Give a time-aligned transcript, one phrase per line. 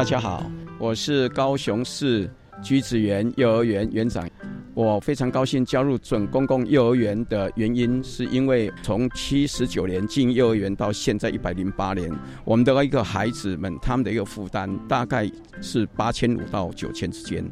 [0.00, 2.26] 大家好，我是高雄市
[2.62, 4.26] 橘子园幼儿园园长。
[4.72, 12.10] 我非常高兴加入准公共幼儿园的原因，是因为从七十九年进幼儿园到现在一百零八年，
[12.46, 17.44] 我们的一个孩子们他们的一个负担大概是八千五到九千之间。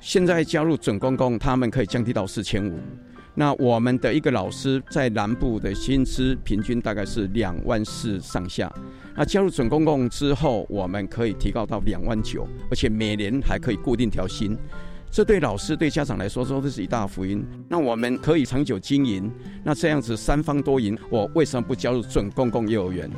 [0.00, 2.78] 现在加入准公共，他们可以降低到四千五。
[3.38, 8.72] 那我们的一个老师在南部的薪资平均大概是两万四上下。
[9.14, 14.56] 那加入准公共之后，我们可以提高到两万九，而且每年还可以固定调薪。
[15.10, 17.46] 这对老师、对家长来说，说这是一大福音。
[17.68, 19.30] 那我们可以长久经营，
[19.62, 20.98] 那这样子三方多赢。
[21.10, 23.10] 我为什么不加入准公共幼儿园？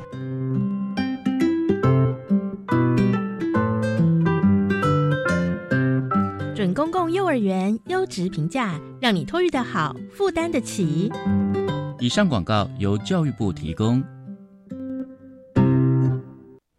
[6.79, 11.11] 公共幼儿园优质评价，让你托育的好，负担得起。
[11.99, 14.01] 以上广告由教育部提供。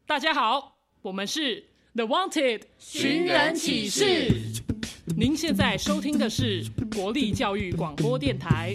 [0.06, 1.62] 大家好，我们是
[1.95, 4.34] The Wanted 寻人启事。
[5.15, 6.65] 您现在收听的是
[6.97, 8.73] 国立教育广播电台。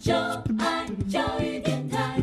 [0.00, 0.14] 就
[0.60, 2.22] 爱教育电台。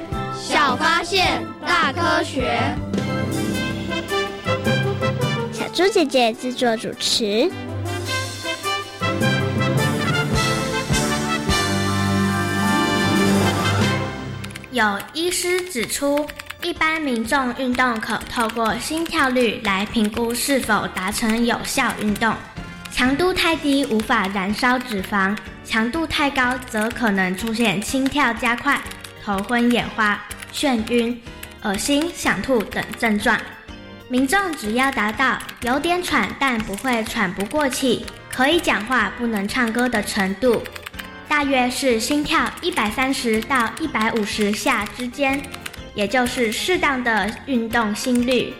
[0.51, 2.59] 小发现，大科学。
[5.53, 7.49] 小猪姐姐制作主持。
[14.71, 16.27] 有医师指出，
[16.61, 22.35] 一般民众运动可透过心跳率来评估是否达成有效运动。
[22.91, 25.33] 强度太低无法燃烧脂肪，
[25.63, 28.81] 强度太高则可能出现心跳加快、
[29.23, 30.21] 头昏眼花、
[30.53, 31.19] 眩晕、
[31.63, 33.37] 恶心、想吐等症状。
[34.07, 40.61] 民众只要达到有点喘但不会喘不过气，可以讲话不能唱歌的程度，
[41.29, 45.41] 大约是心跳一百三十到一百五十下之间，
[45.95, 48.53] 也就是适当的运动心率。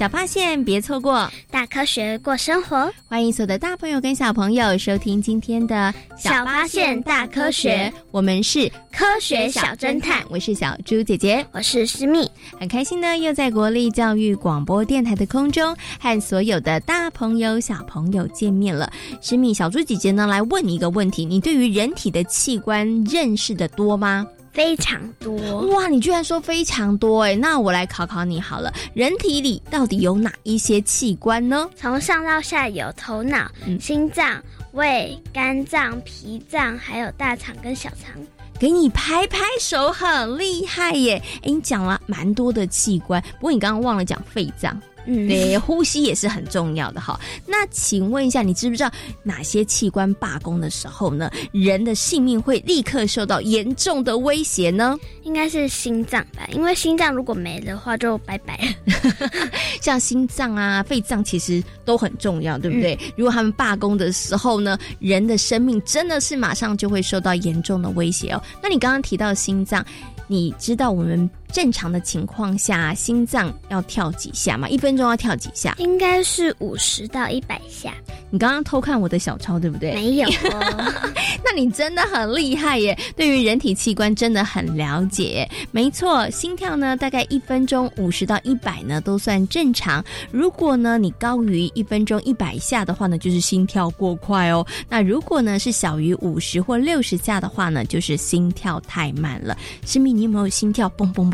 [0.00, 2.90] 小发现，别错过大科学过生活。
[3.06, 7.92] 欢迎所有的大朋友跟小朋友收听今天的小发现大科学。
[8.10, 12.26] 我们是科学小侦探，我是小猪姐姐，我是思密。
[12.58, 18.90] 很开心呢，又在国立教育广播电台的空中和所有的大朋友小朋友见面了。
[19.20, 24.26] 思密，小猪姐姐呢来问你一个问题：你对于人体的器官认识的多吗？
[24.52, 25.88] 非常多哇！
[25.88, 31.68] 你居然说非常多哎，那我来考考你好了，人体里到底有哪一些器官呢？
[31.76, 33.50] 从上到下有头脑、
[33.80, 38.20] 心脏、胃、肝脏、脾脏，还有大肠跟小肠。
[38.58, 41.22] 给你拍拍手，很厉害耶！
[41.36, 44.78] 哎，你讲了蛮多的器官，不过你刚刚忘了讲肺脏。
[45.06, 47.18] 嗯，对，呼吸也是很重要的哈。
[47.46, 48.90] 那请问一下，你知不知道
[49.22, 54.96] 哪些器官罢工的时候呢，人的性命会立刻受到严重的威胁呢？
[55.22, 59.30] 应该是心脏吧，因为心脏如果没的话就拜拜了。
[59.80, 62.98] 像心脏啊、肺脏其实都很重要，对不对？
[63.16, 68.42] 如果他们罢工的时候呢，人的生命真的是马上就会受到严重的威胁哦。
[68.62, 69.84] 那你刚刚提到心脏。
[70.32, 74.68] 你知道我们正常的情况下，心脏要跳几下嘛？
[74.68, 75.74] 一分钟要跳几下？
[75.78, 77.92] 应该是五十到一百下。
[78.30, 79.92] 你刚刚偷看我的小抄，对不对？
[79.94, 80.92] 没有哦。
[81.44, 82.96] 那你真的很厉害耶！
[83.16, 85.48] 对于人体器官真的很了解。
[85.72, 90.04] 没错，心跳呢，大概一分钟五十到一百呢，都算正常。
[90.30, 94.64] 如果呢你高于一分钟一百下的话呢，就是心跳过快哦。
[94.88, 99.56] 那如果呢是小于五十或六十下的话呢，就是心跳太慢了。
[99.84, 101.28] 师密，你有没有心跳嘣嘣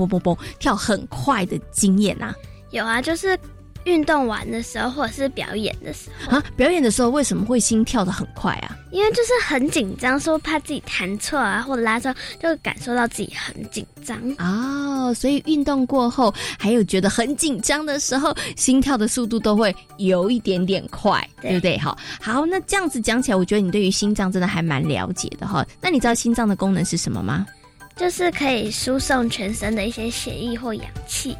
[0.58, 2.34] 跳很快的经验啊？
[2.70, 3.38] 有啊，就是
[3.84, 6.44] 运动完的时候，或者是表演的时候啊。
[6.56, 8.76] 表演的时候为什么会心跳的很快啊？
[8.90, 15.14] 因为就是很紧张，说怕自己弹错啊，或者拉错，就感受到自己很紧张哦。
[15.14, 21.78] 所以运动过后，还有觉得很紧张的时候，心跳的速度都会有一点点快，对不对？
[21.78, 25.64] 好，好，那这样子讲起来，我觉得你对于心脏真的还蛮了解的哈。
[25.80, 27.46] 那你知道心脏的功能是什么吗？
[27.96, 31.36] 就是可以输送全身的一些血液或氧气。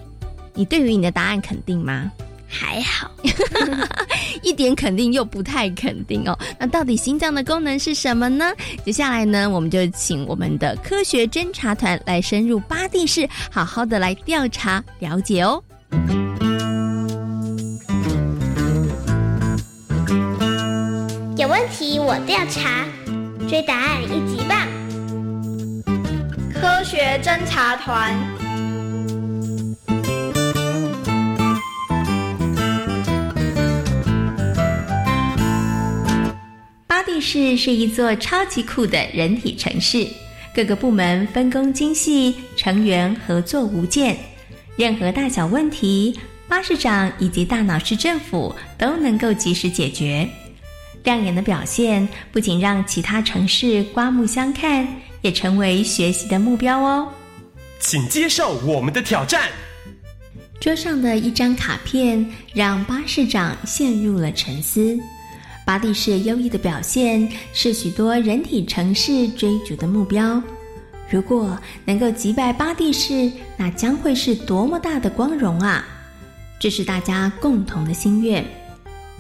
[0.55, 2.11] 你对于你的答案肯定吗？
[2.49, 3.11] 还好，
[4.41, 6.39] 一点肯定又不太肯定哦。
[6.59, 8.55] 那到底心脏的功能是什么呢？
[8.85, 15.63] 接下来呢，我们就请我们的科学侦查团来深入巴地市，好好的来调查了解哦。
[21.37, 22.87] 有问题我调查，
[23.47, 24.86] 追答案一级棒！
[26.61, 28.15] 科学侦察团。
[36.87, 40.07] 巴蒂市是一座超级酷的人体城市，
[40.55, 44.17] 各个部门分工精细，成员合作无间。
[44.77, 46.19] 任何大小问题，
[46.49, 50.27] 巴士长以及大脑市政府都能够及时解决。
[51.05, 54.89] 亮眼的表现不仅让其他城市刮目相看，
[55.27, 57.09] 也成为学习的目标哦。
[57.81, 59.51] 请接受我们的挑战。
[60.61, 62.25] 桌上的一张卡片
[62.55, 64.97] 让巴士长陷入了沉思。
[65.67, 70.41] 巴蒂市优异的表现是许多人体城市追逐的目标。
[71.11, 75.85] 如果能够击败巴蒂市，那将会是多么大的光荣啊！
[76.61, 78.45] 这是大家共同的心愿。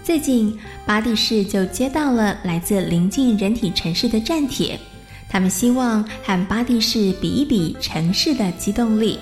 [0.04, 0.56] 最近，
[0.86, 4.78] 巴蒂市就接到了来自邻近人体城市的站帖，
[5.28, 9.18] 他们希望和巴蒂市比一比城市的机动力。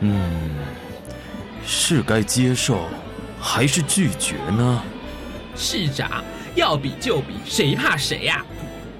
[0.00, 0.20] 嗯，
[1.66, 2.88] 是该接受
[3.40, 4.82] 还是拒绝呢？
[5.56, 6.22] 市长
[6.54, 8.44] 要比就比，谁怕谁呀？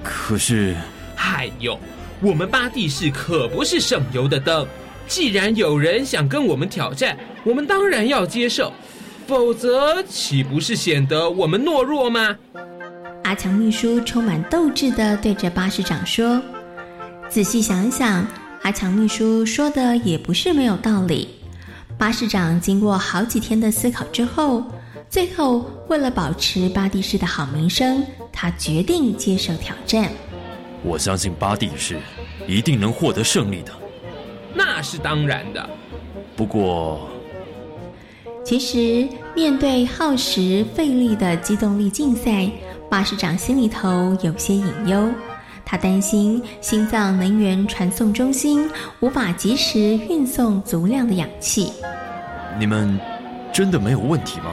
[0.03, 0.77] 可是，
[1.15, 1.79] 嗨哟！
[2.21, 4.67] 我们巴蒂市可不是省油的灯，
[5.07, 8.73] 既然有人想跟我们挑战，我们当然要接受，
[9.27, 12.37] 否则岂不是显得我们懦弱吗？
[13.29, 16.41] 阿强秘书充满斗志地对着巴士长说
[17.29, 18.27] ：“仔细想想，
[18.63, 21.29] 阿强秘书说的也不是没有道理。”
[21.99, 24.65] 巴士长经过好几天的思考之后，
[25.11, 28.03] 最后为了保持巴蒂市的好名声，
[28.33, 30.11] 他决定接受挑战。
[30.83, 31.99] 我相信巴蒂市
[32.47, 33.71] 一定能获得胜利的，
[34.55, 35.69] 那是当然的。
[36.35, 37.07] 不过，
[38.43, 42.51] 其实面对耗时费力的机动力竞赛，
[42.91, 45.09] 巴士长心里头有些隐忧。
[45.65, 48.71] 他担心心脏能源传送中心
[49.01, 51.71] 无法及时运送足量的氧气。
[52.59, 52.99] 你们
[53.53, 54.47] 真的没有问题吗？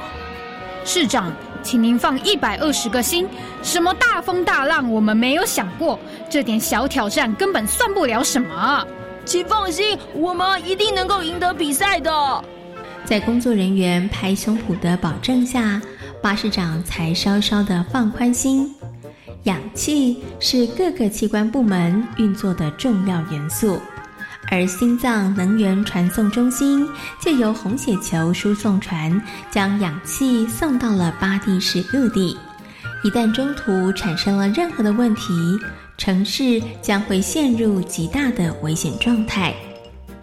[0.84, 1.32] 市长，
[1.64, 3.26] 请您放一百二十个心。
[3.64, 5.98] 什么大风大浪，我们没有想过。
[6.30, 8.86] 这点小挑战根本算不了什么。
[9.24, 12.12] 请放心，我们一定能够赢得比赛的。
[13.06, 15.82] 在工作人员拍胸脯的保证下，
[16.25, 18.74] 巴士长才稍稍的放宽心。
[19.44, 23.79] 氧气是各个器官部门运作的重要元素，
[24.50, 26.89] 而心脏能源传送中心
[27.22, 32.36] 借由红血球输送船将氧气送到了巴蒂市各地。
[33.03, 35.32] 一旦中途产生了任何的问题，
[35.96, 39.53] 城市将会陷入极大的危险状态。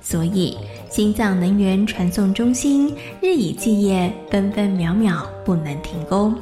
[0.00, 0.58] 所以，
[0.92, 6.36] 心脏能源传送中心日以继夜、分分秒秒不能停工。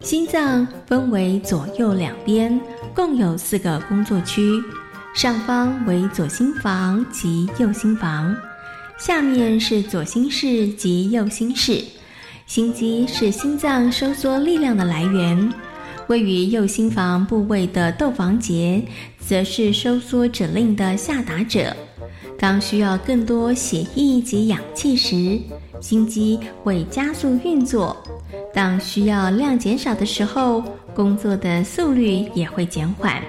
[0.00, 2.58] 心脏分为左右两边，
[2.94, 4.40] 共有四个工作区，
[5.14, 8.34] 上方为左心房及右心房，
[8.98, 11.84] 下面是左心室及右心室。
[12.46, 15.52] 心肌是心脏收缩力量的来源，
[16.06, 18.82] 位于右心房部位的窦房结，
[19.20, 21.76] 则是收缩指令的下达者。
[22.38, 25.38] 当需要更多血液及氧气时，
[25.80, 27.96] 心肌会加速运作。
[28.52, 30.62] 当需要量减少的时候，
[30.94, 33.22] 工作的速率也会减缓。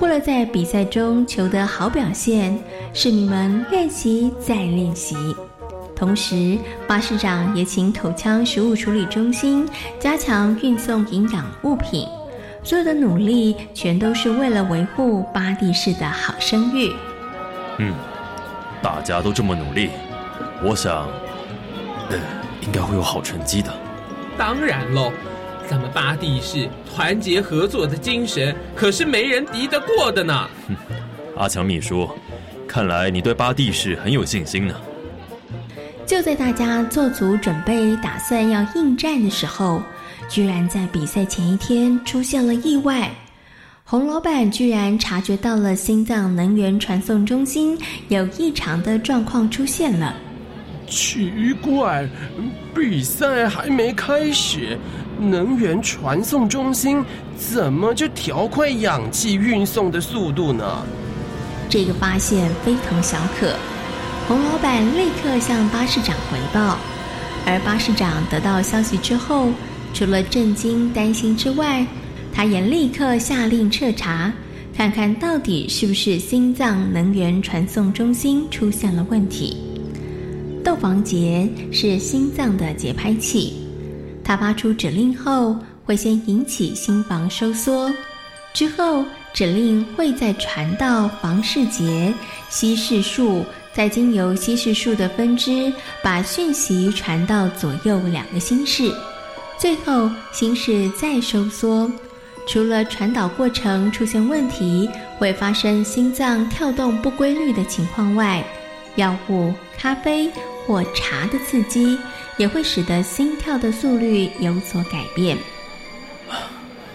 [0.00, 2.58] 为了在比赛中求得好表现，
[2.92, 5.14] 市民们练习再练习。
[5.94, 9.68] 同时，巴士长也请口腔食物处理中心
[10.00, 12.06] 加强运送营养物品。
[12.64, 16.92] 所有的努力全都是为了维护巴蒂市的好声誉。
[17.78, 17.94] 嗯，
[18.82, 19.90] 大家都这么努力，
[20.62, 21.08] 我想，
[22.10, 22.18] 呃，
[22.60, 23.72] 应该会有好成绩的。
[24.36, 25.12] 当然喽，
[25.68, 30.48] 咱们巴蒂市团结合作的精神可是没人敌得过的呢。
[30.68, 30.76] 哼，
[31.36, 32.08] 阿强秘书，
[32.66, 34.74] 看来你对巴蒂市很有信心呢。
[36.04, 39.82] 就在大家做足准备，打算要应战的时候，
[40.28, 43.10] 居然在比赛前一天出现了意外。
[43.92, 50.16] 洪老板居然察觉到了心脏能源传送中心有异常的状况出现了。
[50.88, 51.30] 奇
[51.60, 52.08] 怪，
[52.74, 54.78] 比赛还没开始，
[55.20, 57.04] 能源传送中心
[57.36, 60.64] 怎么就调快氧气运送的速度呢？
[61.68, 63.54] 这个发现非同小可。
[64.26, 66.78] 洪老板立刻向巴士长回报，
[67.44, 69.50] 而巴士长得到消息之后，
[69.92, 71.86] 除了震惊担心之外，
[72.32, 74.32] 他也立刻下令彻查，
[74.74, 79.56] 看看到底是不是心脏能源传送中心出现了问题。
[80.64, 83.52] 窦房结是心脏的节拍器，
[84.24, 87.92] 它发出指令后会先引起心房收缩，
[88.54, 92.12] 之后指令会再传到房室结、
[92.48, 93.44] 稀释束。
[93.74, 95.72] 再经由稀释束的分支，
[96.02, 98.92] 把讯息传到左右两个心室，
[99.58, 101.90] 最后心室再收缩。
[102.46, 108.44] 除了传导过程出现问题，会发生心脏跳动不规律的情况外，
[108.96, 110.30] 药物、咖啡
[110.66, 111.98] 或茶的刺激，
[112.36, 115.38] 也会使得心跳的速率有所改变。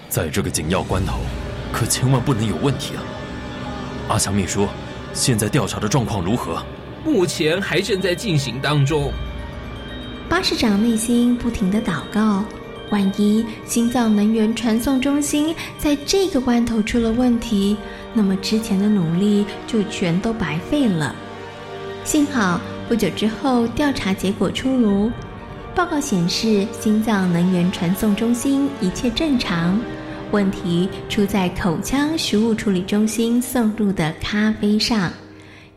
[0.09, 1.19] 在这个紧要关头，
[1.71, 3.03] 可千万不能有问题啊！
[4.09, 4.67] 阿强秘书。
[5.13, 6.61] 现在调查的状况如何？
[7.03, 9.11] 目前还正在进行当中。
[10.29, 12.43] 巴士长内心不停的祷告：
[12.89, 17.75] 万一心脏能源传送中心在这个关头出了问题，
[18.13, 21.15] 那么之前的努力就全都白费了。
[22.03, 25.11] 幸好不久之后调查结果出炉，
[25.75, 29.79] 报告显示心脏能源传送中心一切正常。
[30.31, 35.11] 问题出在口腔食物处理中心送入的咖啡上。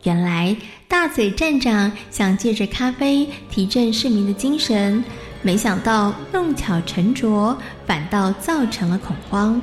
[0.02, 0.57] 原来
[0.88, 5.05] 大嘴站长想借着咖啡提振市民的精神，
[5.43, 7.57] 没想到弄巧成拙，
[7.87, 9.61] 反倒造成了恐慌。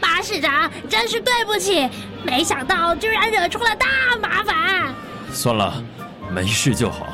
[0.00, 1.88] 巴士长，真是对不起，
[2.24, 3.86] 没想到居然惹出了大
[4.20, 4.94] 麻烦。
[5.32, 5.82] 算了，
[6.30, 7.08] 没事就好。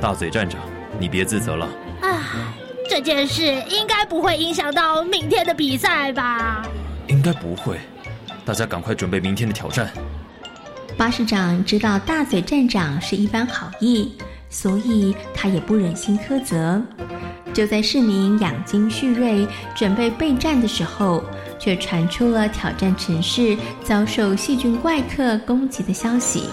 [0.00, 0.60] 大嘴站长，
[0.98, 1.66] 你别自责了。
[2.00, 2.54] 啊。
[2.88, 6.60] 这件事应该不会影响到明天的比赛吧？
[7.06, 7.78] 应该不会，
[8.44, 9.88] 大家赶快准备明天的挑战。
[10.96, 14.16] 巴士长知道大嘴站长是一番好意，
[14.50, 16.82] 所以他也不忍心苛责。
[17.54, 21.24] 就在市民养精蓄锐、准备备战的时候，
[21.58, 26.44] 却传出了挑战城市遭受细菌怪客攻击的消息。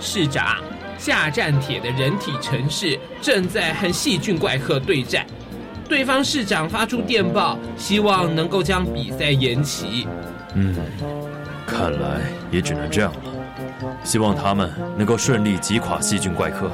[0.00, 0.58] 市长，
[0.96, 5.26] 下战铁的人体城市正在和细菌怪客对战。
[5.86, 10.06] 对方市长发出电报，希望能够将比赛延期。
[10.54, 10.74] 嗯，
[11.66, 13.20] 看来也只能这样了。
[14.02, 16.70] 希望他们能够顺利击垮细菌怪客。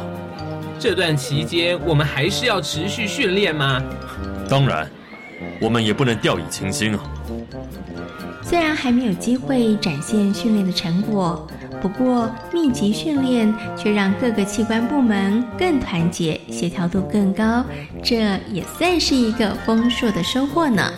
[0.81, 3.83] 这段期间，我们还是要持续训练吗？
[4.49, 4.91] 当然，
[5.61, 7.01] 我们也不能掉以轻心啊。
[8.43, 11.47] 虽然还没有机会展现训练的成果。
[11.83, 17.63] 不过，密集训练却让各个器官部门更团结，协调度更高，
[18.03, 20.91] 这也算是一个丰硕的收获呢。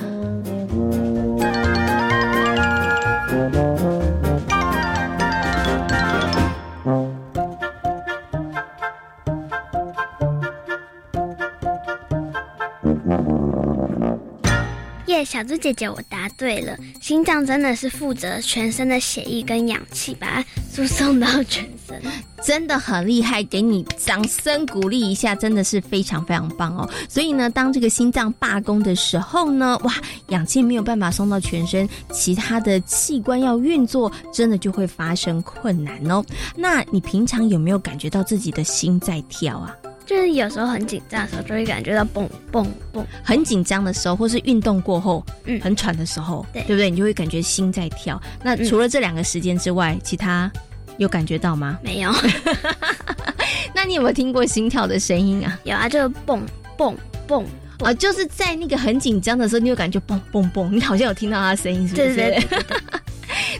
[15.32, 16.76] 小猪姐姐，我答对了。
[17.00, 21.98] 心脏真的是负责全身的血液跟氧气，把它输送到全身，
[22.44, 26.86] 真的很厉害，给你掌声鼓励一下，真的是非常非常棒哦。
[27.08, 29.94] 所以呢，当这个心脏罢工的时候呢，哇，
[30.28, 36.22] 氧气没有办法送到全身，其他的器官要运作，真的就会发生困难哦。
[36.54, 39.74] 那你平常有没有感觉到自己的心在跳啊？
[40.04, 43.06] 就是有时候很紧张的时候，就会感觉到蹦蹦蹦。
[43.23, 46.90] 很紧张的时候，或是运动过后，嗯，很喘的时候，对不对？
[46.90, 48.21] 你就会感觉心在跳。
[48.42, 50.50] 那除了这两个时间之外，其他
[50.99, 51.78] 有感觉到吗？
[51.82, 52.11] 没有。
[53.75, 55.59] 那你有没有听过心跳的声音啊？
[55.64, 56.44] 有啊，就蹦
[56.76, 57.47] 蹦蹦
[57.80, 62.14] 啊，就是在那个很紧张的时候，你有感觉蹦蹦蹦，你好像有听到他的声音，是不是？
[62.14, 62.59] 对对对。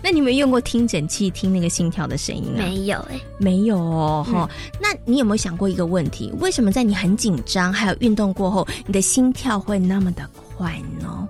[0.03, 2.59] 那你有没有用过听诊器听那个心跳的声音啊？
[2.59, 6.33] 没有哎、没有哦，嗯哈、那你有没有想过一个问题？
[6.41, 11.29] 为什么在你很紧张还有运动过后，你的心跳会那么的快呢？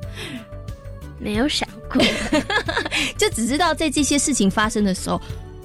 [1.19, 2.02] 没有想过，
[3.17, 5.21] 就只知道在这些事情发生的时候，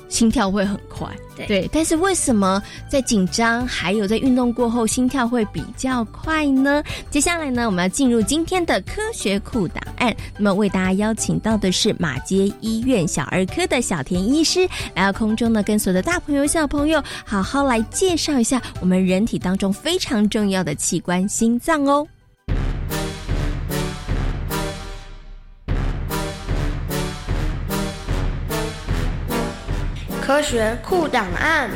[0.10, 1.08] 心跳会很快。
[1.48, 2.60] 对但是为什么
[2.90, 6.84] 在紧张还有在运动过后，心跳会比较快呢？
[7.12, 10.16] 接下来呢，我们要进入今天的科学库档案。
[10.36, 22.08] 那么为大家邀请到的是马街医院小儿科的小田医师来到空中呢，跟所有的大朋友小朋友好好来介绍一下我们人体当中非常重要的器官——心脏哦。
[30.28, 31.70] 科学库档案。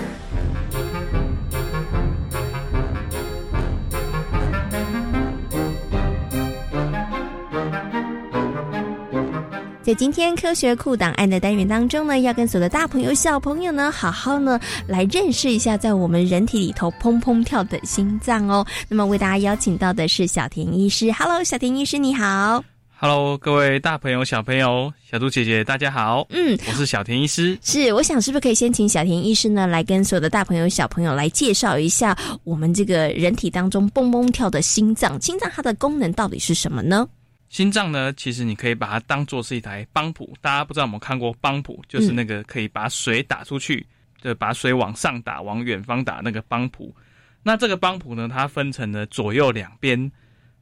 [9.82, 18.68] 在今天科学库档案的单元当中呢，要跟所有的大朋友、小朋友呢，好好呢来认识一下在我们人体里头砰砰跳的心脏哦。
[18.90, 22.62] 那么为大家邀请到的是小田医师，Hello，小田医师你好。
[23.04, 26.24] Hello，各位大朋友、小朋友、小猪姐姐，大家好。
[26.30, 27.58] 嗯，我是小田医师。
[27.64, 35.20] 是，我想是不是可以先请小田医师呢，来跟所有的大朋友、小朋友来介绍一下我们这个人体当中蹦蹦跳的心脏？
[35.20, 37.10] 心脏它的功能到底是什么呢？
[37.50, 40.32] 心脏呢，其实你可以把它当做是一台帮浦。
[40.40, 43.84] 大家不知道有没有看过帮浦，就是那个可以把水打出去，
[44.22, 46.96] 就把水往上打、往远方打那个帮浦。
[47.42, 50.12] 那这个帮浦呢，它分成了左右两边。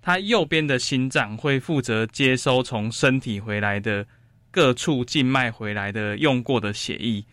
[0.02, 4.06] 它右边的心脏会负责接收从身体回来的
[4.52, 7.24] 各处静脉回来的用过的血液，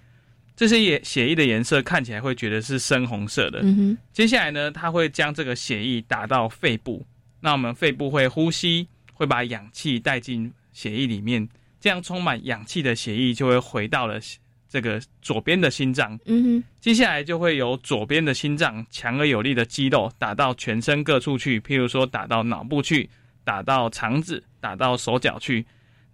[0.54, 3.60] 这些液血液的颜色看起来会觉得是深红色的。
[3.62, 7.06] 嗯，接下来呢，它会将这个血液打到肺部，
[7.40, 11.48] 那我们肺部会呼吸，会把氧气带进血液里面，
[11.80, 14.20] 这样充满氧气的血液就会回到了
[14.68, 16.18] 这个左边的心脏。
[16.26, 23.08] 嗯哼，接下来就会由左边的心脏强而有力的肌肉打到全身各处去，譬如说打到脑部去，
[23.44, 25.64] 打到肠子，打到手脚去。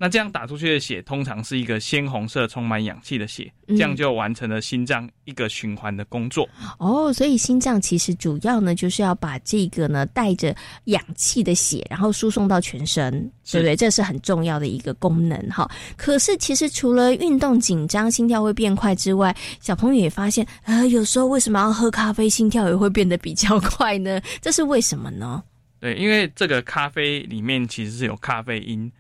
[0.03, 6.49] 那这样打出去的血通常是一个鲜红色、充满氧气的血，嗯这样就完成了心脏一个循环的工作。
[6.81, 10.53] 哦，所以心脏其实主要呢，就是要把这个呢带着
[10.87, 13.13] 氧气的血，然后输送到全身，
[13.49, 13.77] 对不对？
[13.77, 15.71] 这是很重要的一个功能哈。
[15.97, 24.21] 可是其实除了运动紧张，心跳会变快之外，小朋友也发现，呃，有时候为什么要喝咖啡，心跳也会变得比较快呢？
[24.41, 25.45] 这是为什么呢？
[25.79, 28.91] 对，因为这个咖啡里面其实是有咖啡因，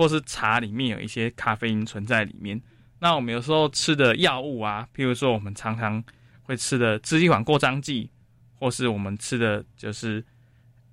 [0.00, 2.58] 或是茶里面有一些咖啡因存在里面。
[2.98, 6.02] 那我们有时候吃的药物啊，譬如说我们常常
[6.40, 8.08] 会吃的支气管扩张剂，
[8.54, 10.24] 或是我们吃的就是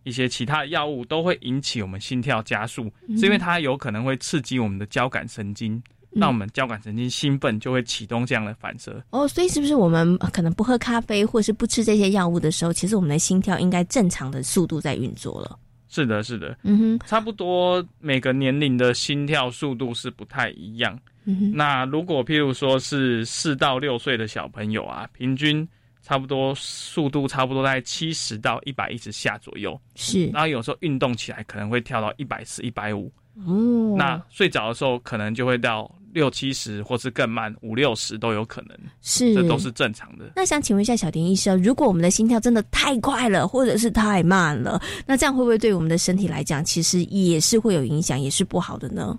[0.03, 9.01] 一些其他的药物，都会引起我们心跳加速，嗯是因为它有可能会刺激我们的交感神经，那我们交感神经兴奋，就会启动这样的反射。
[9.11, 15.57] 哦，所以是不是我们呃可能不喝咖啡，或是不吃这些药物的时候，其实我们的心跳应该正常的速度在运作了？
[15.89, 20.99] 是的，是的，嗯哼，差不多每个年龄的心跳速度是不太一样。
[21.25, 25.67] 嗯哼，那如果譬如说是四到六岁的小朋友啊，平均
[26.01, 33.11] 差不多速度差不多在七十到一百一十下左右，是，然后有时候运动起来可能会跳到一百四、一百五。
[33.45, 40.31] 哦，那睡着的时候可能就会到六七十，或是更慢五六十都有可能，是这都是正常的。
[40.35, 49.17] 那想请问一下小田医生，如果我们的心跳真的太快了，或者是太慢了，那这样会不会对我们的身体来讲，其实也是会有影响，也是不好的呢？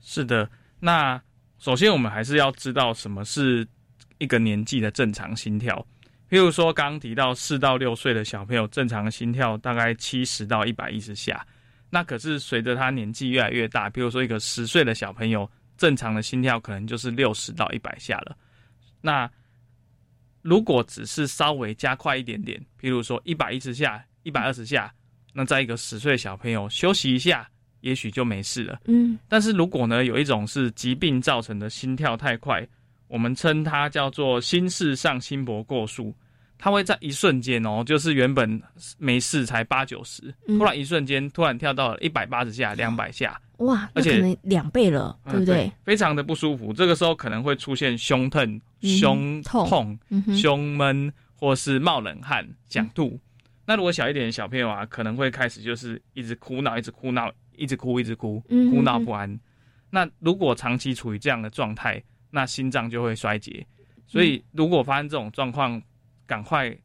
[0.00, 1.20] 是的，那
[1.58, 3.66] 首先我们还是要知道什么是
[4.18, 5.84] 一个年纪的正常心跳。
[6.28, 11.46] 譬如说，刚刚提到四到六岁的小朋友，正常的心跳大概七十到一百一十下。
[11.88, 18.36] 那可是随着他年纪越来越大，比如说一个十岁的小朋友，正常的心跳可能就是六十到一百下了。
[19.00, 19.30] 那
[20.42, 24.92] 如果只是稍微加快一点点，譬如说一百一十下、一百二十下，
[25.32, 27.48] 那在一个十岁小朋友休息一下，
[27.80, 28.80] 也许就没事了。
[28.86, 32.66] 嗯，但是如果呢，有一种是疾病造成的心跳太快，
[33.08, 36.14] 我们称它叫做心室上心搏过速，
[36.58, 38.60] 它会在一瞬间哦，就是原本
[38.98, 45.72] 没事才八九十，嗯突然一瞬间突然跳到了一百八十下、两百下，哇，那而且可能两倍了，嗯对不对？
[45.84, 46.72] 非常的不舒服。
[46.72, 49.98] 这个时候可能会出现胸疼、嗯胸痛
[50.38, 53.18] 胸闷，或是冒冷汗、想吐。
[53.64, 59.38] 那如果小一点的小朋友啊，可能会开始就是一直哭闹，一直哭闹，一直哭，一直哭，嗯哭闹不安。
[59.90, 63.66] 那如果长期处于这样的状态，那心脏就会衰竭。
[64.06, 65.82] 所以如果发生这种状况，
[66.26, 66.76] 赶快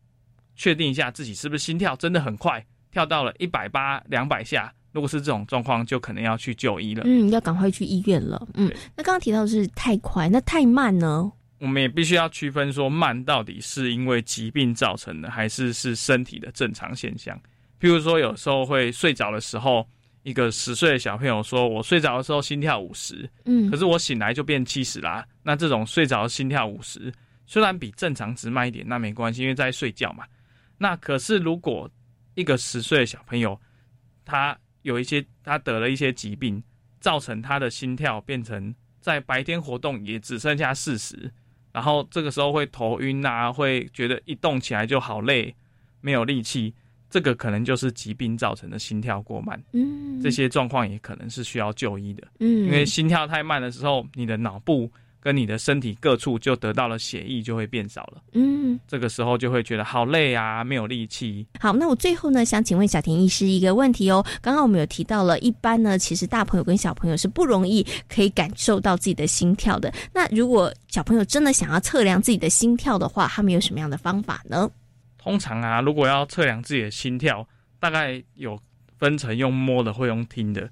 [0.55, 7.04] 确定一下自己是不是心跳真的很快，跳到了一百八、两百下，如果是这种状况，就可能要去就医了。
[7.06, 8.47] 嗯，要赶快去医院了。
[8.56, 11.32] 嗯，那刚刚提到的是太快，那太慢呢？
[11.60, 17.39] 我们也必须要区分说，慢到底是因为疾病造成的，还是是身体的正常现象。
[17.80, 19.88] 譬如说，有时候会睡着的时候，
[20.23, 27.13] 一个十岁的小朋友说：“我睡着的时候心跳五十，嗯，可是我醒来就变七十啦。”那这种睡着心跳五十，
[27.45, 30.25] 虽然比正常值慢一点，那没关系，因为在睡觉嘛。
[30.77, 31.89] 那可是如果
[32.34, 33.60] 一个十岁的小朋友，
[34.25, 36.62] 他有一些他得了一些疾病，
[37.00, 41.32] 造成他的心跳变成在白天活动也只剩下四十。
[41.74, 45.56] 然后这个时候会头晕啊，会觉得一动起来就好累，
[46.02, 46.74] 没有力气，
[47.10, 49.62] 这个可能就是疾病造成的心跳过慢。
[49.72, 52.28] 嗯，这些状况也可能是需要就医的。
[52.39, 58.23] 嗯，因为心跳太慢的时候，你的脑部跟你的身体各处就得到了血液就会变少了。
[58.34, 61.45] 嗯，这个时候就会觉得好累啊，没有力气。
[61.60, 64.25] 好，那我最后呢，想请问小田医师一个问题哦。
[64.41, 69.93] 刚刚我们有提到了，一般呢，其实大朋友跟小朋友是不容易可以感受到自己的心跳的。
[70.12, 74.69] 那如果小朋友真的想要测量自己的心跳的话，他们有什么样的方法呢？
[75.19, 77.47] 通常啊，如果要测量自己的心跳，
[77.79, 78.60] 大概有
[78.97, 80.67] 分成用摸的，会用听的。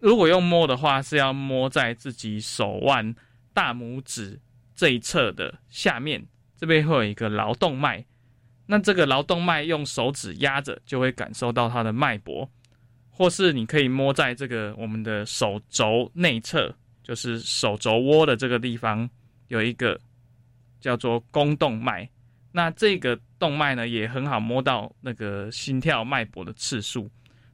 [0.00, 3.14] 如果用摸的话，是要摸在自己手腕
[3.54, 4.38] 大拇指
[4.74, 6.22] 这一侧的下面，
[6.58, 8.04] 这边会有一个劳动脉。
[8.66, 12.50] 那这个劳动脉用手指压着，就会感受到它的脉搏。
[13.08, 19.08] 或是你可以摸在这个我们的手肘内侧，就是手肘窝的这个地方，
[19.46, 20.00] 有一个
[20.80, 22.10] 叫做肱动脉。
[22.50, 27.08] 那这个动脉呢，也很好摸到那个心跳脉搏的次数。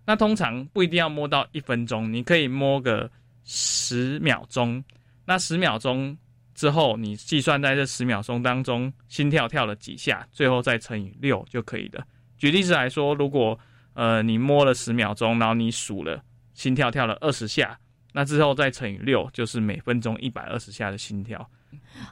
[0.07, 3.11] 那通常不一定要摸到一分钟，你可以摸个
[3.45, 4.83] 十秒钟。
[5.31, 6.19] 那十秒钟
[6.57, 12.05] 之后，你计算在这十秒钟当中心跳跳了几下，最后再乘以六就可以了。
[12.37, 13.57] 举例子来说，如果
[13.95, 16.21] 呃你摸了十秒钟，然后你数了
[16.53, 17.79] 心跳跳了二十下，
[18.13, 21.49] 那之后再乘以六，就是每分钟一百二十下的心跳。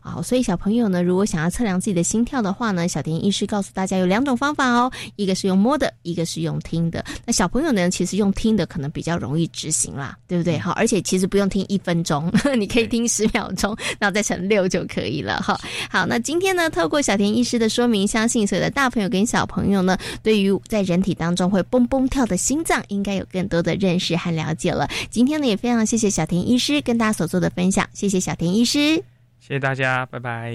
[0.00, 7.04] 好，所以小朋友呢，如果想要测量自己的心跳的话呢，小田医师告诉大家有两种方法哦，一个是用摸的，一个是用听的。
[7.24, 10.58] 那小朋友呢，其实用听的可能比较容易执行啦，对不对？
[10.58, 15.58] 好，而且其实不用听一分钟， 你可以听十秒钟， 然后再乘六就可以了哈。
[15.90, 24.88] 好，那今天呢，透过小田医师的说明，相信所有的大朋友跟小朋友呢，对于在人体当中会蹦蹦跳的心脏，应该有更多的认识和了解了。
[25.10, 29.02] 今天呢，也非常谢谢小田医师跟大家所做的分享，谢谢小田医师。
[29.48, 30.54] 谢谢大家，拜拜。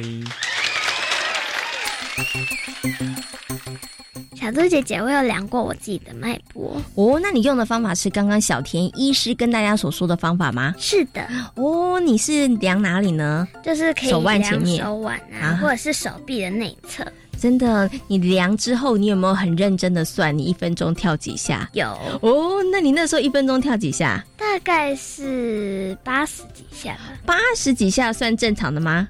[4.36, 7.20] 小猪姐姐，我有量过我自己的脉搏哦。
[7.20, 10.76] 那你用的方法是刚刚小田医师跟大家所说的方法吗？
[10.78, 11.28] 是的。
[11.56, 13.48] 哦，你是量哪里呢？
[13.64, 17.04] 就是可以手腕前面、手腕啊，或者是手臂的内侧。
[17.44, 21.70] 真的，你量之后，你有没有很认真的算你一分钟跳几下？
[21.74, 21.88] 有
[22.22, 22.64] 哦。
[22.72, 24.24] 那你那时候一分钟跳几下？
[24.38, 26.98] 大概是八十几下。
[27.26, 29.10] 八十几下算正常的吗？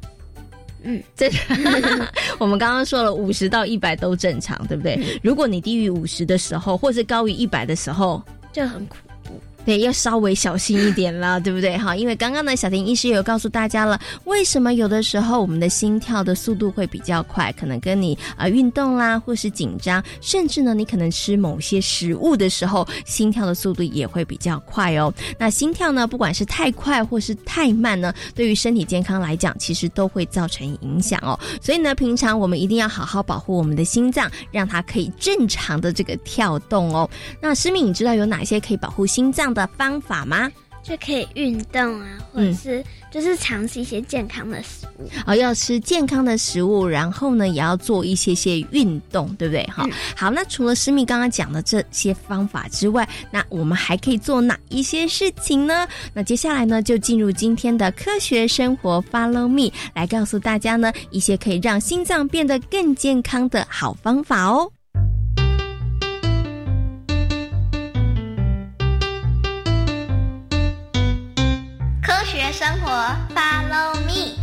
[0.81, 1.29] 嗯，这
[2.39, 4.99] 我们刚刚说了，五十到一百都正常，对不对？
[5.21, 8.19] 如果你低于五十的时候，或是高于一百的时候，
[8.51, 8.95] 就很苦。
[9.65, 11.77] 对，要稍微小心一点了， 对不对？
[11.77, 25.13] 哈，因为刚刚呢，小田医师有告诉大家了，为什么有的时候我们的心跳的速度会比较快，可能跟你啊运动啦，或是紧张，甚至呢，你可能吃某些食物的时候，心跳的速度也会比较快哦。
[25.37, 31.39] 那心跳呢，不管是太快或是太慢呢，对于身体健康来讲，其实都会造成影响哦。
[31.61, 37.09] 所以呢，平常我们一定要好好保护我们的心脏，让它可以正常的这个跳动哦。
[37.39, 40.51] 那诗敏，你知道有哪些可以保护心脏的方法吗？
[40.83, 45.09] 就可以运动啊，或者是就是尝试一些健康的食物。
[45.25, 49.63] 哦，要吃健康的食物，然后呢，也要做一些些运动，对不对？
[49.67, 55.87] 哈、好，那除了诗敏刚刚讲的这些方法之外，那我们还可以做哪一些事情呢？
[56.13, 64.69] 那接下来呢，就进入今天的科学生活，Follow me，来告诉大家呢一些可以让心脏变得更健康的好方法哦。
[72.65, 72.89] 生活
[73.35, 74.37] ，Follow me。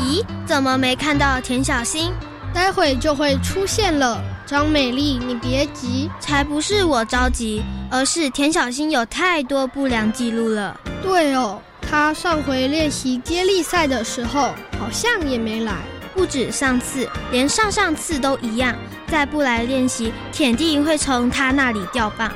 [0.00, 2.10] 咦，怎么没看到田小新？
[2.54, 4.18] 待会就会出现了。
[4.46, 10.80] 张美丽，你别急，才不是我着急，而是田小新有太多不良记录了。
[11.02, 15.74] 对哦，他上回练习接力赛的时候，好像也没来。
[16.14, 18.74] 不止上次，连上上次都一样。
[19.08, 22.30] 再不来练习，田地会从他那里掉棒。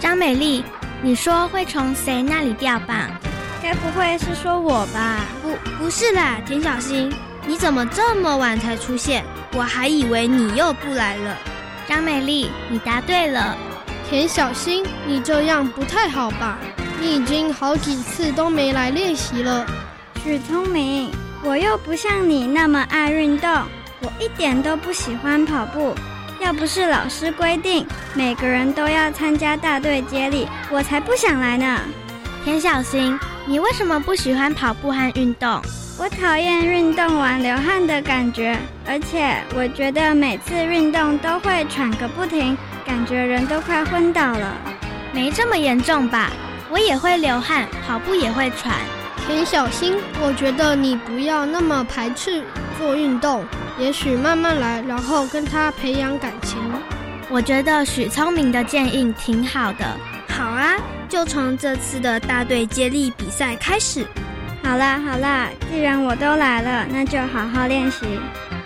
[0.00, 0.64] 张美丽，
[1.02, 2.96] 你说会从谁那里掉棒？
[3.62, 5.20] 该不会是说我吧？
[5.42, 7.12] 不，不是啦，田小新，
[7.46, 9.24] 你怎么这么晚才出现？
[9.54, 11.36] 我还以为你又不来了。
[11.86, 13.56] 张美丽，你答对了。
[14.08, 16.58] 田小新，你这样不太好吧？
[17.00, 19.66] 你已经好几次都没来练习了。
[20.22, 21.10] 许聪明，
[21.44, 23.50] 我又不像你那么爱运动，
[24.02, 25.94] 我一点都不喜欢跑步。
[26.40, 31.80] 要不是老师规定每个人都要参加大队接力，我才不想来呢。
[32.44, 35.60] 田小新，你为什么不喜欢跑步和运动？
[35.98, 44.56] 我讨厌运动完流汗的感觉，而且我觉得每次运动都会喘个不停，感觉人都快昏倒了。
[45.12, 46.30] 没这么严重吧？
[46.70, 48.76] 我也会流汗，跑步也会喘。
[49.28, 52.42] 田小新，我觉得你不要那么排斥
[52.78, 53.44] 做运动，
[53.78, 56.58] 也许慢慢来，然后跟他培养感情。
[57.28, 59.84] 我觉得许聪明的建议挺好的。
[60.30, 60.76] 好啊，
[61.10, 64.06] 就从这次的大队接力比赛开始。
[64.64, 68.06] 好啦好啦，既然我都来了，那就好好练习。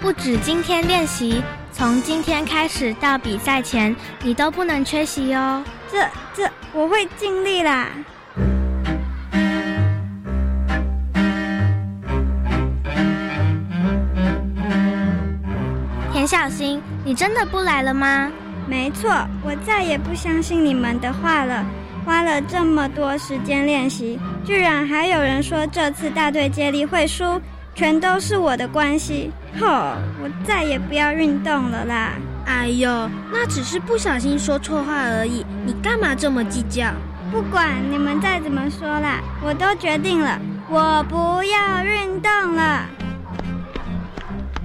[0.00, 5.64] 不止今天练习，从今天开始到比赛前，你都不能缺席哦。
[5.90, 5.98] 这
[6.32, 7.88] 这，我会尽力啦。
[16.32, 18.32] 小新，你真的不来了吗？
[18.66, 19.10] 没错，
[19.44, 21.62] 我再也不相信你们的话了。
[22.06, 27.38] 花了这么多时间练习，居然还有人说这次大队接力会输，
[27.74, 29.30] 全都是我的关系。
[29.60, 32.12] 吼，我再也不要运动了啦！
[32.46, 32.88] 哎呦，
[33.30, 36.94] 那只是不小心说错话而已，你干嘛这么计较？
[37.30, 40.40] 不管你们再怎么说啦，我都决定了，
[40.70, 42.86] 我不要运动了。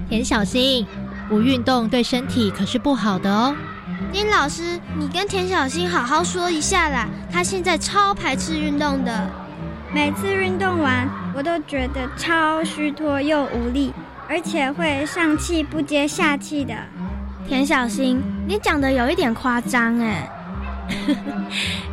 [0.08, 0.86] 田小新，
[1.28, 3.54] 不运动对身体可是不好的哦。
[4.12, 9.30] 丁老师，你跟田小新好好说一下啦，他现在超排斥运动的，
[9.92, 13.92] 每次运动完我都觉得超虚脱又无力，
[14.28, 16.74] 而且会上气不接下气的。
[17.46, 20.30] 田小新，你讲的有一点夸张哎。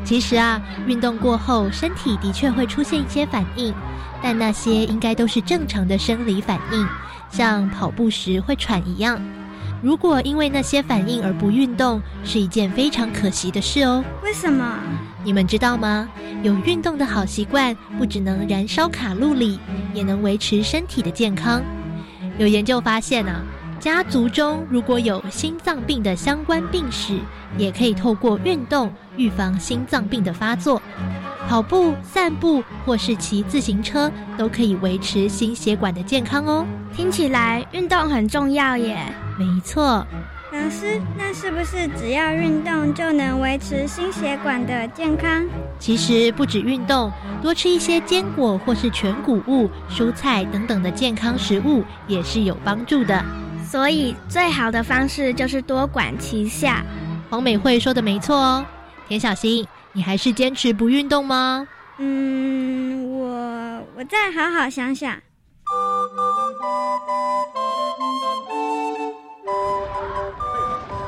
[0.06, 3.74] 其实啊，运动过后身体的确会出现一些反应，
[4.21, 6.88] 但那些应该都是正常的生理反应，
[7.29, 9.19] 像跑步时会喘一样。
[9.81, 14.03] 如果因为那些反应而不运动，是一件非常可惜的事哦。
[14.23, 14.79] 为什么？
[15.23, 16.09] 你们知道吗？
[16.41, 19.59] 有运动的好习惯，不只能燃烧卡路里，
[19.93, 21.61] 也能维持身体的健康。
[22.38, 23.43] 有研究发现啊，
[23.79, 27.19] 家族中如果有心脏病的相关病史，
[27.57, 30.82] 也可以透过运动预防心脏病的发作。
[31.47, 36.65] 跑步、散步或是骑自行车，都可以维持心血管的健康哦。
[36.95, 38.97] 听起来运动很重要耶。
[39.38, 40.06] 没错。
[40.51, 45.45] 老师，那是不是只要运动就能维持心血管的健康？
[45.78, 53.23] 其实不止运动，多吃一些坚果或是全谷物、蔬菜等等的健康食物也是有帮助的。
[53.67, 56.84] 所以最好的方式就是多管齐下。
[57.30, 58.65] 黄美惠说的没错哦，
[59.07, 59.67] 田小新。
[59.93, 61.65] 你还是坚持不运动吗？
[61.99, 63.27] 嗯，我
[63.95, 65.15] 我再好好想想。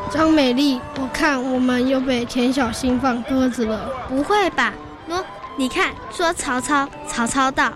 [0.10, 3.91] 张美丽，我看我们又被田小新放鸽子了。
[4.07, 4.73] 不会吧？
[5.10, 5.21] 喏，
[5.57, 7.73] 你看，说曹操，曹操到。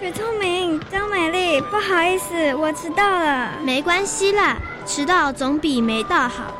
[0.00, 3.58] 许聪明，张美丽，不好意思，我迟到了。
[3.62, 6.54] 没关系啦，迟到总比没到好。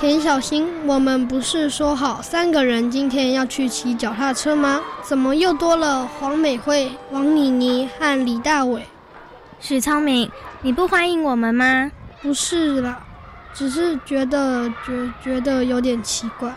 [0.00, 4.80] 田小新，我们不是说好三个人今天要去骑脚踏车吗？
[5.02, 8.82] 怎么又多了黄美惠、王妮妮和李大伟？
[9.60, 10.30] 许聪明，
[10.62, 11.92] 你不欢迎我们吗？
[12.22, 12.98] 不是啦，
[13.52, 16.50] 只是觉得觉觉得有点奇怪。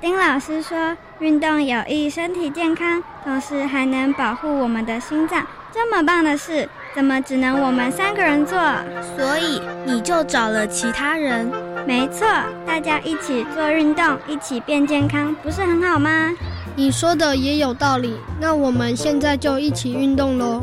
[0.00, 8.58] 丁老师说，运动有益身体健康，同时还能保护我们的心脏，这么棒的事，怎么只能我们三个人做？
[9.16, 11.48] 所以你就找了其他人。
[11.86, 12.26] 没错，
[12.66, 16.30] 大家一起做运动，一起变健康，不是很好吗？
[16.76, 20.62] 你说的也有道理，那我们现在就一起运动喽。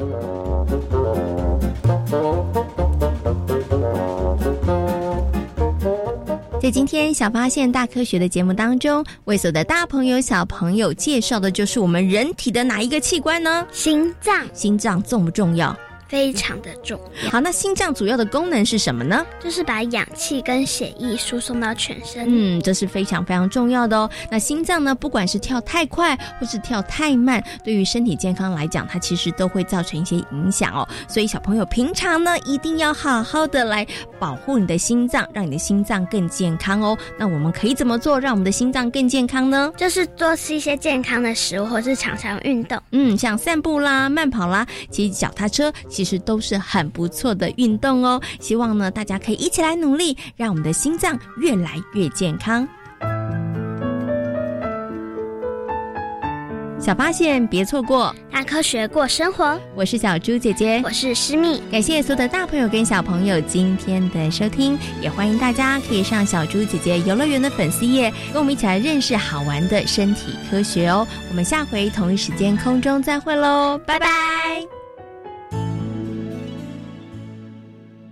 [6.61, 13.65] 在今天《小发现大科学》的节目当中，为所有的大朋友、小朋友介绍的就是我们人体的哪一个器官呢？
[13.71, 14.35] 心脏。
[14.53, 15.77] 心脏重不重要？
[16.07, 17.31] 非常的重要。
[17.31, 19.25] 好，那心脏主要的功能是什么呢？
[19.43, 22.25] 就是把氧气跟血液输送到全身。
[22.27, 24.09] 嗯，这是非常非常重要的哦。
[24.29, 30.87] 那心脏呢，不管是跳太快或是跳太慢，对于身体健康来讲，它其实都会造成一些影响哦。
[31.07, 33.85] 所以小朋友平常呢，一定要好好的来
[34.19, 36.97] 保护你的心脏，让你的心脏更健康哦。
[37.17, 39.71] 那我们可以怎么做，让我们的心脏更健康呢？
[39.77, 42.81] 就是多吃一些健康的食物，或是常常运动。
[42.91, 48.21] 嗯，像散步啦、慢跑啦、骑脚踏车，其实都是很不错的运动哦。
[48.39, 52.67] 希望呢，大家可以一起来努力，让我们的心脏越来越健康。
[56.79, 59.59] 小发现，别错过大科学过生活。
[59.73, 61.59] 我是小猪姐姐，我是诗密。
[61.71, 71.07] 感谢所有的大朋友跟小朋友今天的收听，也欢迎大家可以上小猪姐姐游乐园的粉丝页，跟我们一起来认识好玩的身体科学哦。
[71.31, 74.76] 我们下回同一时间空中再会喽，拜拜。